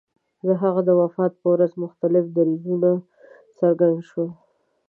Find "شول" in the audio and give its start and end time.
4.09-4.29